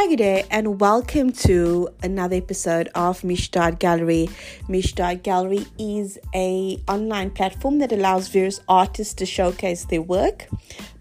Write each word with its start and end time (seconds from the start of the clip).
Hi, 0.00 0.14
day, 0.14 0.44
and 0.48 0.80
welcome 0.80 1.32
to 1.32 1.88
another 2.04 2.36
episode 2.36 2.88
of 2.94 3.22
Mishdad 3.22 3.80
Gallery. 3.80 4.28
Mishdad 4.68 5.24
Gallery 5.24 5.66
is 5.76 6.20
a 6.32 6.80
online 6.86 7.30
platform 7.30 7.80
that 7.80 7.90
allows 7.90 8.28
various 8.28 8.60
artists 8.68 9.12
to 9.14 9.26
showcase 9.26 9.86
their 9.86 10.00
work 10.00 10.46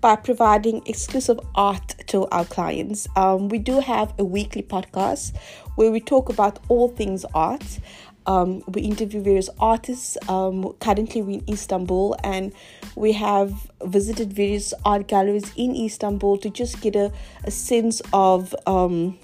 by 0.01 0.15
providing 0.15 0.81
exclusive 0.87 1.39
art 1.53 1.93
to 2.07 2.25
our 2.29 2.45
clients. 2.45 3.07
Um, 3.15 3.49
we 3.49 3.59
do 3.59 3.81
have 3.81 4.15
a 4.17 4.25
weekly 4.25 4.63
podcast 4.63 5.37
where 5.75 5.91
we 5.91 5.99
talk 5.99 6.29
about 6.29 6.57
all 6.67 6.89
things 6.89 7.23
art. 7.35 7.79
Um, 8.27 8.61
we 8.67 8.81
interview 8.81 9.21
various 9.21 9.49
artists. 9.59 10.17
Um, 10.27 10.73
currently, 10.79 11.21
we're 11.21 11.39
in 11.39 11.43
Istanbul 11.49 12.17
and 12.23 12.53
we 12.95 13.13
have 13.13 13.71
visited 13.83 14.33
various 14.33 14.73
art 14.83 15.07
galleries 15.07 15.51
in 15.55 15.75
Istanbul 15.75 16.37
to 16.39 16.49
just 16.49 16.81
get 16.81 16.95
a, 16.95 17.11
a 17.45 17.51
sense 17.51 18.01
of 18.11 18.53
um, 18.67 19.17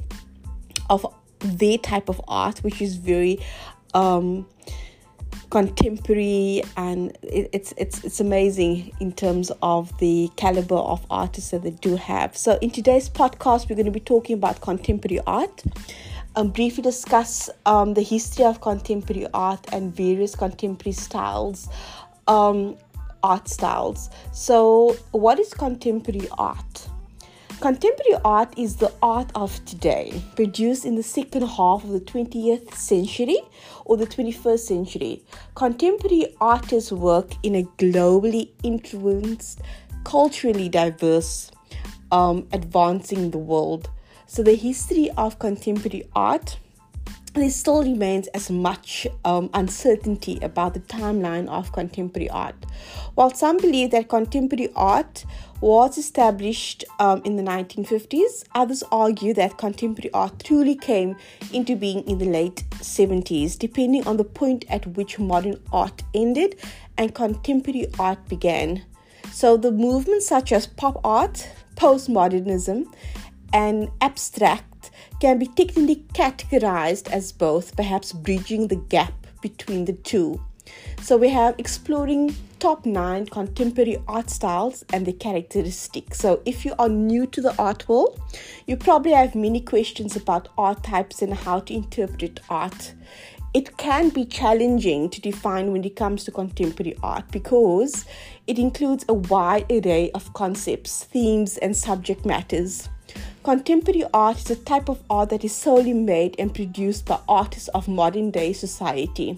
of 0.89 1.05
their 1.39 1.77
type 1.77 2.09
of 2.09 2.21
art, 2.27 2.59
which 2.59 2.81
is 2.81 2.95
very 2.95 3.39
um, 3.93 4.47
contemporary 5.49 6.63
and 6.77 7.15
it, 7.21 7.49
it's 7.53 7.73
it's 7.77 8.03
it's 8.03 8.19
amazing 8.19 8.91
in 8.99 9.11
terms 9.11 9.51
of 9.61 9.95
the 9.99 10.29
caliber 10.35 10.75
of 10.75 11.05
artists 11.09 11.51
that 11.51 11.61
they 11.61 11.71
do 11.71 11.95
have. 11.95 12.35
So 12.35 12.57
in 12.61 12.71
today's 12.71 13.09
podcast, 13.09 13.69
we're 13.69 13.75
going 13.75 13.85
to 13.85 13.91
be 13.91 13.99
talking 13.99 14.35
about 14.35 14.61
contemporary 14.61 15.19
art 15.27 15.63
um, 16.35 16.49
briefly 16.49 16.83
discuss 16.83 17.49
um, 17.65 17.93
the 17.93 18.01
history 18.01 18.45
of 18.45 18.61
contemporary 18.61 19.27
art 19.33 19.65
and 19.71 19.95
various 19.95 20.35
contemporary 20.35 20.93
styles, 20.93 21.67
um, 22.27 22.77
art 23.23 23.47
styles. 23.47 24.09
So, 24.31 24.97
what 25.11 25.39
is 25.39 25.53
contemporary 25.53 26.27
art? 26.37 26.87
Contemporary 27.59 28.19
art 28.25 28.53
is 28.57 28.75
the 28.75 28.91
art 29.01 29.31
of 29.35 29.63
today, 29.63 30.21
produced 30.35 30.85
in 30.85 30.95
the 30.95 31.03
second 31.03 31.43
half 31.43 31.83
of 31.85 31.91
the 31.91 32.01
20th 32.01 32.73
century 32.73 33.37
or 33.85 33.95
the 33.95 34.05
21st 34.05 34.59
century. 34.59 35.23
Contemporary 35.55 36.35
artists 36.41 36.91
work 36.91 37.31
in 37.41 37.55
a 37.55 37.63
globally 37.77 38.49
influenced, 38.63 39.61
culturally 40.03 40.67
diverse, 40.67 41.51
um, 42.11 42.45
advancing 42.51 43.31
the 43.31 43.37
world. 43.37 43.89
So, 44.33 44.41
the 44.41 44.55
history 44.55 45.11
of 45.15 45.37
contemporary 45.37 46.05
art 46.15 46.57
there 47.35 47.51
still 47.51 47.83
remains 47.83 48.25
as 48.29 48.49
much 48.49 49.05
um, 49.25 49.51
uncertainty 49.53 50.39
about 50.41 50.73
the 50.73 50.79
timeline 50.79 51.47
of 51.49 51.71
contemporary 51.71 52.31
art. 52.31 52.55
While 53.13 53.31
some 53.35 53.57
believe 53.57 53.91
that 53.91 54.09
contemporary 54.09 54.69
art 54.75 55.23
was 55.61 55.99
established 55.99 56.83
um, 56.97 57.21
in 57.23 57.35
the 57.35 57.43
1950s, 57.43 58.45
others 58.55 58.81
argue 58.91 59.35
that 59.35 59.59
contemporary 59.59 60.11
art 60.15 60.43
truly 60.43 60.77
came 60.77 61.15
into 61.51 61.75
being 61.75 61.99
in 62.07 62.17
the 62.17 62.25
late 62.25 62.63
70s, 62.79 63.59
depending 63.59 64.07
on 64.07 64.17
the 64.17 64.23
point 64.23 64.65
at 64.67 64.87
which 64.97 65.19
modern 65.19 65.59
art 65.71 66.01
ended 66.15 66.59
and 66.97 67.13
contemporary 67.13 67.85
art 67.99 68.27
began. 68.27 68.83
So, 69.31 69.57
the 69.57 69.71
movements 69.71 70.27
such 70.27 70.51
as 70.51 70.65
pop 70.65 70.99
art, 71.03 71.47
postmodernism, 71.75 72.85
and 73.53 73.89
abstract 74.01 74.91
can 75.19 75.39
be 75.39 75.45
technically 75.47 76.03
categorized 76.13 77.09
as 77.09 77.31
both, 77.31 77.75
perhaps 77.77 78.11
bridging 78.11 78.67
the 78.67 78.75
gap 78.75 79.13
between 79.41 79.85
the 79.85 79.93
two. 79.93 80.41
So 81.01 81.17
we 81.17 81.29
have 81.29 81.55
exploring 81.57 82.35
top 82.59 82.85
nine 82.85 83.25
contemporary 83.25 83.97
art 84.07 84.29
styles 84.29 84.85
and 84.93 85.05
the 85.05 85.13
characteristics. 85.13 86.19
So 86.19 86.41
if 86.45 86.63
you 86.65 86.73
are 86.79 86.87
new 86.89 87.27
to 87.27 87.41
the 87.41 87.55
art 87.61 87.87
world, 87.89 88.19
you 88.67 88.77
probably 88.77 89.11
have 89.11 89.35
many 89.35 89.59
questions 89.59 90.15
about 90.15 90.47
art 90.57 90.83
types 90.83 91.21
and 91.21 91.33
how 91.33 91.59
to 91.59 91.73
interpret 91.73 92.39
art. 92.49 92.93
It 93.53 93.77
can 93.77 94.09
be 94.09 94.25
challenging 94.25 95.09
to 95.09 95.21
define 95.21 95.71
when 95.71 95.83
it 95.83 95.95
comes 95.95 96.23
to 96.23 96.31
contemporary 96.31 96.95
art 97.03 97.29
because 97.31 98.05
it 98.47 98.57
includes 98.57 99.05
a 99.07 99.13
wide 99.13 99.71
array 99.71 100.09
of 100.11 100.33
concepts, 100.33 101.03
themes, 101.03 101.57
and 101.57 101.75
subject 101.77 102.25
matters. 102.25 102.89
Contemporary 103.43 104.05
art 104.13 104.37
is 104.37 104.49
a 104.51 104.55
type 104.55 104.87
of 104.87 105.03
art 105.09 105.29
that 105.31 105.43
is 105.43 105.53
solely 105.53 105.91
made 105.91 106.33
and 106.39 106.55
produced 106.55 107.05
by 107.05 107.19
artists 107.27 107.67
of 107.69 107.89
modern 107.89 108.31
day 108.31 108.53
society. 108.53 109.37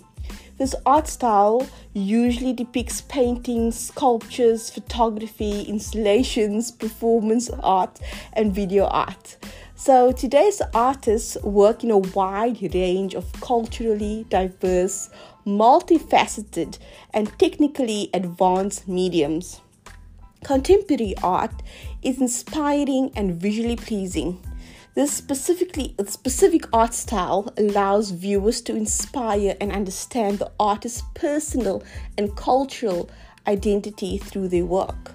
This 0.59 0.75
art 0.85 1.07
style 1.07 1.67
usually 1.93 2.53
depicts 2.53 3.01
paintings, 3.01 3.79
sculptures, 3.79 4.69
photography, 4.69 5.63
installations, 5.63 6.69
performance 6.69 7.49
art, 7.63 7.99
and 8.33 8.53
video 8.53 8.85
art. 8.85 9.37
So 9.73 10.11
today's 10.11 10.61
artists 10.75 11.35
work 11.41 11.83
in 11.83 11.89
a 11.89 11.97
wide 11.97 12.75
range 12.75 13.15
of 13.15 13.25
culturally 13.41 14.27
diverse, 14.29 15.09
multifaceted, 15.47 16.77
and 17.11 17.27
technically 17.39 18.11
advanced 18.13 18.87
mediums. 18.87 19.61
Contemporary 20.43 21.15
art 21.23 21.63
is 22.03 22.21
inspiring 22.21 23.11
and 23.15 23.35
visually 23.35 23.75
pleasing. 23.75 24.39
This 24.93 25.11
specifically 25.11 25.95
specific 26.07 26.67
art 26.71 26.93
style 26.93 27.51
allows 27.57 28.11
viewers 28.11 28.61
to 28.61 28.75
inspire 28.75 29.57
and 29.59 29.71
understand 29.71 30.39
the 30.39 30.51
artist's 30.59 31.03
personal 31.15 31.83
and 32.17 32.35
cultural 32.35 33.09
identity 33.47 34.17
through 34.17 34.47
their 34.49 34.65
work. 34.65 35.13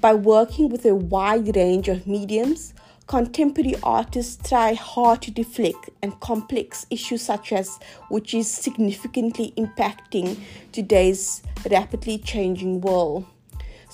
By 0.00 0.14
working 0.14 0.68
with 0.68 0.84
a 0.84 0.94
wide 0.94 1.56
range 1.56 1.88
of 1.88 2.06
mediums, 2.06 2.74
contemporary 3.06 3.74
artists 3.82 4.48
try 4.48 4.74
hard 4.74 5.22
to 5.22 5.30
deflect 5.30 5.90
and 6.02 6.20
complex 6.20 6.86
issues 6.90 7.22
such 7.22 7.52
as 7.52 7.78
which 8.08 8.34
is 8.34 8.48
significantly 8.48 9.54
impacting 9.56 10.38
today's 10.70 11.42
rapidly 11.70 12.18
changing 12.18 12.80
world. 12.80 13.24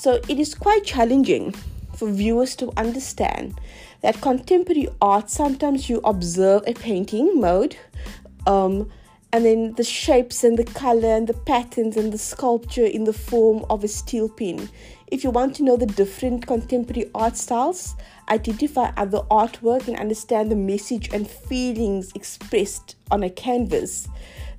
So 0.03 0.21
it 0.27 0.41
is 0.41 0.57
quite 0.57 0.83
challenging 0.83 1.55
for 1.95 2.11
viewers 2.11 2.57
to 2.57 2.73
understand 2.77 3.55
that 4.01 4.21
contemporary 4.21 4.89
art 5.01 5.31
sometimes 5.31 5.89
you 5.89 6.01
observe 6.03 6.65
a 6.67 6.75
painting 6.75 7.41
mode 7.41 7.77
um, 8.49 8.91
and 9.33 9.45
then 9.45 9.75
the 9.75 9.85
shapes 9.85 10.43
and 10.43 10.59
the 10.59 10.65
color 10.65 11.07
and 11.07 11.29
the 11.29 11.35
patterns 11.35 11.97
and 11.97 12.13
the 12.13 12.19
sculpture 12.19 12.85
in 12.85 13.05
the 13.05 13.13
form 13.13 13.65
of 13.71 13.85
a 13.85 13.87
steel 13.87 14.29
pin. 14.29 14.69
If 15.07 15.23
you 15.23 15.31
want 15.31 15.55
to 15.57 15.63
know 15.63 15.77
the 15.77 15.87
different 15.87 16.49
contemporary 16.49 17.09
art 17.15 17.37
styles, 17.37 17.95
identify 18.29 18.91
other 18.97 19.21
artwork 19.31 19.87
and 19.87 19.97
understand 19.97 20.51
the 20.51 20.57
message 20.57 21.15
and 21.15 21.31
feelings 21.31 22.11
expressed 22.17 22.97
on 23.13 23.23
a 23.23 23.31
canvas, 23.31 24.09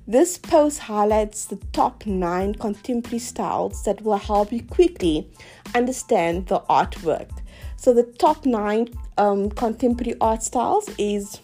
this 0.06 0.36
post 0.36 0.80
highlights 0.80 1.46
the 1.46 1.56
top 1.72 2.04
9 2.04 2.56
contemporary 2.56 3.18
styles 3.18 3.84
that 3.84 4.02
will 4.02 4.18
help 4.18 4.52
you 4.52 4.62
quickly 4.62 5.26
understand 5.74 6.48
the 6.48 6.60
artwork. 6.68 7.30
So 7.76 7.94
the 7.94 8.02
top 8.02 8.44
9 8.44 8.88
um, 9.16 9.50
contemporary 9.50 10.16
art 10.20 10.42
styles 10.42 10.90
is 10.98 11.40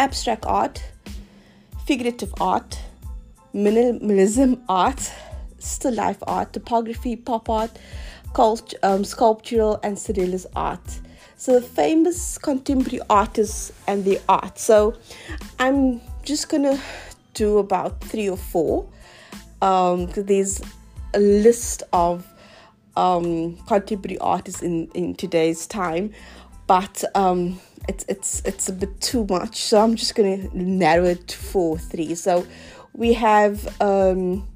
abstract 0.00 0.44
art, 0.44 0.82
figurative 1.86 2.34
art, 2.40 2.80
minimalism 3.54 4.60
art, 4.68 5.12
still 5.58 5.94
life 5.94 6.18
art, 6.26 6.52
topography, 6.52 7.14
pop 7.14 7.48
art, 7.48 7.70
cult, 8.34 8.74
um, 8.82 9.04
sculptural, 9.04 9.78
and 9.84 9.96
surrealist 9.96 10.46
art. 10.56 11.00
So 11.36 11.60
the 11.60 11.66
famous 11.66 12.38
contemporary 12.38 13.00
artists 13.10 13.72
and 13.86 14.04
the 14.04 14.20
art. 14.28 14.58
So 14.58 14.94
I'm 15.58 16.00
just 16.24 16.48
gonna 16.48 16.80
to 17.34 17.58
about 17.58 18.00
three 18.02 18.28
or 18.28 18.36
four. 18.36 18.88
Um, 19.60 20.06
there's 20.14 20.60
a 21.14 21.20
list 21.20 21.82
of 21.92 22.26
um, 22.96 23.56
contemporary 23.66 24.18
artists 24.18 24.62
in, 24.62 24.88
in 24.94 25.14
today's 25.14 25.66
time, 25.66 26.12
but 26.66 27.04
um, 27.14 27.60
it's 27.88 28.04
it's 28.08 28.42
it's 28.44 28.68
a 28.68 28.72
bit 28.72 29.00
too 29.00 29.26
much. 29.28 29.56
So 29.56 29.82
I'm 29.82 29.94
just 29.96 30.14
gonna 30.14 30.48
narrow 30.54 31.04
it 31.04 31.28
to 31.28 31.36
four, 31.36 31.78
three. 31.78 32.14
So 32.14 32.46
we 32.94 33.14
have 33.14 33.66
um, 33.80 34.46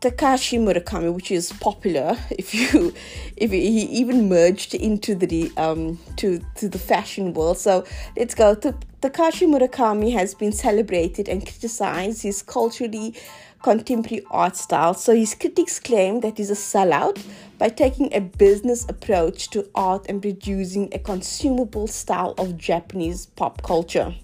Takashi 0.00 0.58
Murakami, 0.58 1.12
which 1.14 1.30
is 1.30 1.52
popular 1.52 2.16
if 2.30 2.54
you 2.54 2.92
if 3.36 3.50
he 3.50 3.82
even 3.84 4.28
merged 4.28 4.74
into 4.74 5.14
the 5.14 5.50
um 5.56 5.98
to 6.16 6.40
to 6.56 6.68
the 6.68 6.78
fashion 6.78 7.32
world. 7.32 7.58
So 7.58 7.84
let's 8.16 8.34
go 8.34 8.54
to 8.54 8.74
Takashi 9.04 9.46
Murakami 9.46 10.14
has 10.14 10.34
been 10.34 10.50
celebrated 10.50 11.28
and 11.28 11.42
criticized 11.42 12.22
his 12.22 12.40
culturally 12.40 13.14
contemporary 13.62 14.24
art 14.30 14.56
style. 14.56 14.94
So 14.94 15.14
his 15.14 15.34
critics 15.34 15.78
claim 15.78 16.20
that 16.20 16.38
he's 16.38 16.50
a 16.50 16.54
sellout 16.54 17.22
by 17.58 17.68
taking 17.68 18.14
a 18.14 18.20
business 18.22 18.86
approach 18.88 19.50
to 19.50 19.68
art 19.74 20.06
and 20.08 20.22
producing 20.22 20.88
a 20.94 20.98
consumable 20.98 21.86
style 21.86 22.32
of 22.38 22.56
Japanese 22.56 23.26
pop 23.26 23.60
culture. 23.62 24.14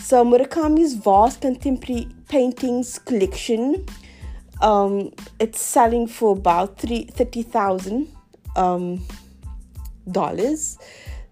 So 0.00 0.24
Murakami's 0.24 0.94
vast 0.94 1.40
contemporary 1.40 2.08
paintings 2.28 2.98
collection 2.98 3.86
um, 4.60 5.12
it's 5.38 5.60
selling 5.60 6.08
for 6.08 6.32
about 6.36 6.76
three 6.76 7.04
thirty 7.04 7.44
thousand 7.44 8.08
um, 8.56 9.06
dollars. 10.10 10.78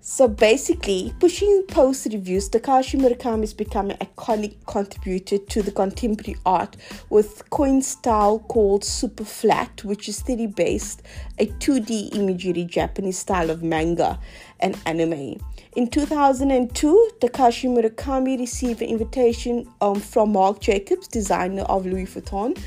So 0.03 0.29
basically, 0.29 1.13
pushing 1.21 1.65
post 1.69 2.07
reviews, 2.11 2.49
Takashi 2.49 2.99
Murakami 2.99 3.43
is 3.45 3.53
becoming 3.53 3.99
an 4.01 4.07
iconic 4.07 4.55
contributor 4.67 5.37
to 5.37 5.63
the 5.63 5.71
contemporary 5.71 6.39
art 6.47 6.75
with 7.11 7.49
coin 7.51 7.83
style 7.83 8.39
called 8.39 8.83
super 8.83 9.27
flat, 9.27 9.85
which 9.85 10.09
is 10.09 10.23
3D 10.23 10.57
based, 10.57 11.03
a 11.39 11.49
2D 11.49 12.17
imagery 12.17 12.65
Japanese 12.65 13.19
style 13.19 13.51
of 13.51 13.63
manga 13.63 14.19
and 14.61 14.75
anime. 14.87 15.39
In 15.77 15.87
2002, 15.87 17.11
Takashi 17.21 17.69
Murakami 17.69 18.39
received 18.39 18.81
an 18.81 18.89
invitation 18.89 19.69
um, 19.83 20.01
from 20.01 20.33
Marc 20.33 20.61
Jacobs, 20.61 21.09
designer 21.09 21.63
of 21.65 21.85
Louis 21.85 22.07
Vuitton, 22.07 22.59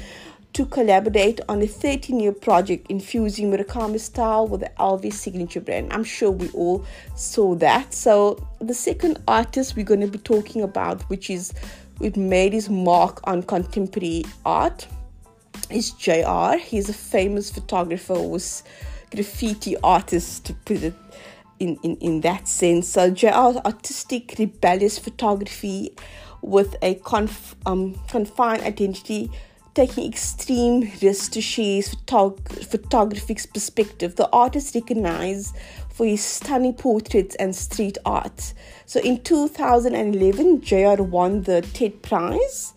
to 0.54 0.66
collaborate 0.68 1.40
on 1.50 1.62
a 1.62 1.68
13 1.68 2.20
year 2.20 2.32
project 2.32 2.86
infusing 2.90 3.52
Murakami 3.52 4.00
style 4.00 4.48
with 4.48 4.62
the 4.62 4.72
LV 4.80 5.12
signature 5.12 5.60
brand. 5.60 5.92
I'm 5.92 6.04
sure 6.04 6.30
we 6.32 6.50
all 6.50 6.86
saw 7.16 7.56
that. 7.56 7.94
So, 7.94 8.46
the 8.60 8.74
second 8.74 9.20
artist 9.28 9.76
we're 9.76 9.86
going 9.86 10.02
to 10.02 10.08
be 10.08 10.20
talking 10.20 10.62
about, 10.62 11.02
which 11.10 11.30
is 11.30 11.54
which 11.98 12.16
made 12.16 12.54
his 12.54 12.70
mark 12.70 13.20
on 13.26 13.44
contemporary 13.44 14.26
art, 14.46 14.88
is 15.70 15.92
JR. 15.92 16.58
He's 16.58 16.90
a 16.90 16.94
famous 16.94 17.50
photographer, 17.50 18.14
was 18.14 18.64
graffiti 19.12 19.76
artist 19.78 20.46
to 20.46 20.54
put 20.54 20.84
it 20.84 20.94
in, 21.60 21.78
in, 21.84 21.96
in 21.98 22.22
that 22.22 22.48
sense. 22.48 22.88
So, 22.88 23.10
JR's 23.10 23.58
artistic, 23.66 24.36
rebellious 24.38 25.00
photography 25.00 25.96
with 26.42 26.76
a 26.84 26.96
conf, 26.96 27.56
um, 27.66 27.96
confined 28.08 28.62
identity 28.64 29.32
taking 29.74 30.08
extreme 30.08 30.92
risks 31.02 31.30
to 31.30 31.42
share 31.42 31.82
photog- 31.82 32.66
photographic 32.66 33.40
perspective. 33.54 34.16
The 34.16 34.30
artist 34.32 34.76
recognized 34.76 35.56
for 35.90 36.06
his 36.06 36.24
stunning 36.24 36.74
portraits 36.74 37.36
and 37.36 37.56
street 37.56 37.98
art. 38.06 38.54
So 38.86 39.00
in 39.00 39.22
2011, 39.22 40.62
JR 40.62 41.02
won 41.02 41.44
the 41.44 41.62
TED 41.62 42.02
Prize, 42.02 42.74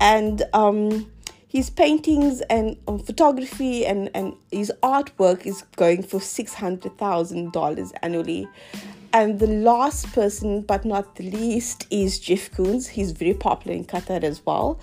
and 0.00 0.42
um, 0.52 1.10
his 1.48 1.68
paintings 1.68 2.40
and 2.42 2.76
um, 2.86 3.00
photography 3.00 3.84
and, 3.84 4.08
and 4.14 4.34
his 4.52 4.72
artwork 4.82 5.46
is 5.46 5.62
going 5.76 6.02
for 6.02 6.20
$600,000 6.20 7.92
annually. 8.02 8.48
And 9.12 9.40
the 9.40 9.48
last 9.48 10.12
person, 10.12 10.62
but 10.62 10.84
not 10.84 11.16
the 11.16 11.28
least, 11.28 11.84
is 11.90 12.20
Jeff 12.20 12.48
Koons. 12.52 12.90
He's 12.90 13.10
very 13.10 13.34
popular 13.34 13.76
in 13.76 13.84
Qatar 13.84 14.22
as 14.22 14.46
well. 14.46 14.78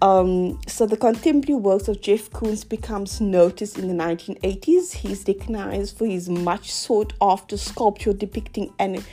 Um, 0.00 0.58
so 0.66 0.86
the 0.86 0.96
contemporary 0.96 1.60
works 1.60 1.86
of 1.86 2.00
Jeff 2.00 2.30
Koons 2.30 2.66
becomes 2.66 3.20
noticed 3.20 3.76
in 3.76 3.88
the 3.88 3.94
1980s. 3.94 4.92
He's 4.94 5.28
recognized 5.28 5.98
for 5.98 6.06
his 6.06 6.30
much 6.30 6.72
sought 6.72 7.12
after 7.20 7.58
sculpture 7.58 8.14
depicting 8.14 8.72
an- 8.78 9.04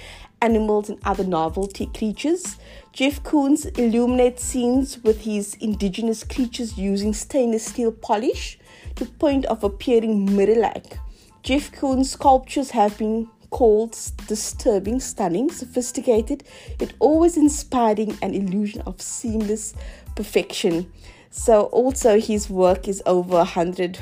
animals 0.41 0.89
and 0.89 0.99
other 1.03 1.25
novelty 1.25 1.87
creatures. 1.87 2.55
Jeff 2.93 3.21
Koons 3.23 3.77
illuminates 3.77 4.41
scenes 4.41 5.03
with 5.03 5.21
his 5.21 5.55
indigenous 5.55 6.23
creatures 6.23 6.77
using 6.77 7.13
stainless 7.13 7.65
steel 7.65 7.91
polish 7.91 8.57
to 8.95 9.03
the 9.03 9.11
point 9.11 9.43
of 9.47 9.65
appearing 9.65 10.33
mirror-like. 10.33 10.97
Jeff 11.43 11.71
Koons 11.71 12.05
sculptures 12.05 12.71
have 12.71 12.97
been 12.97 13.29
called 13.49 13.97
disturbing, 14.27 14.99
stunning, 14.99 15.49
sophisticated, 15.51 16.43
yet 16.79 16.93
always 16.99 17.37
inspiring 17.37 18.17
an 18.21 18.33
illusion 18.33 18.81
of 18.85 19.01
seamless 19.01 19.73
perfection. 20.15 20.91
So, 21.29 21.63
also, 21.63 22.19
his 22.19 22.49
work 22.49 22.87
is 22.87 23.03
over 23.05 23.37
a 23.37 23.43
hundred 23.43 23.99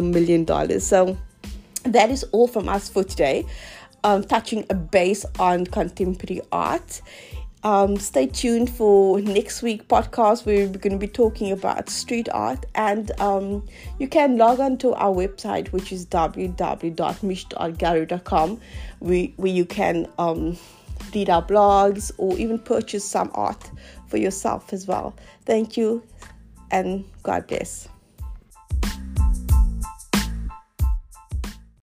million 0.00 0.44
dollars. 0.44 0.86
So, 0.86 1.16
that 1.82 2.10
is 2.10 2.24
all 2.32 2.48
from 2.48 2.68
us 2.68 2.88
for 2.88 3.04
today. 3.04 3.44
Um, 4.04 4.22
touching 4.22 4.64
a 4.70 4.74
base 4.74 5.24
on 5.38 5.66
contemporary 5.66 6.40
art. 6.52 7.00
Um, 7.66 7.96
stay 7.96 8.28
tuned 8.28 8.70
for 8.70 9.20
next 9.20 9.60
week 9.60 9.88
podcast 9.88 10.46
where 10.46 10.68
we're 10.68 10.78
going 10.78 10.92
to 10.92 10.98
be 10.98 11.08
talking 11.08 11.50
about 11.50 11.90
street 11.90 12.28
art 12.32 12.64
and 12.76 13.10
um, 13.20 13.66
you 13.98 14.06
can 14.06 14.38
log 14.38 14.60
on 14.60 14.78
to 14.78 14.94
our 14.94 15.12
website 15.12 15.72
which 15.72 15.90
is 15.90 16.06
www.mish.gallery.com 16.06 18.60
where, 19.00 19.26
where 19.34 19.52
you 19.52 19.64
can 19.64 20.06
um, 20.16 20.56
read 21.12 21.28
our 21.28 21.42
blogs 21.42 22.12
or 22.18 22.38
even 22.38 22.60
purchase 22.60 23.04
some 23.04 23.32
art 23.34 23.72
for 24.06 24.18
yourself 24.18 24.72
as 24.72 24.86
well. 24.86 25.16
Thank 25.44 25.76
you 25.76 26.04
and 26.70 27.04
god 27.24 27.48
bless 27.48 27.88